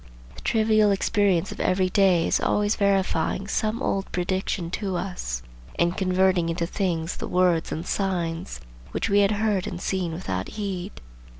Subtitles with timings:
[0.33, 5.43] The trivial experience of every day is always verifying some old prediction to us
[5.77, 8.59] and converting into things the words and signs
[8.93, 10.93] which we had heard and seen without heed.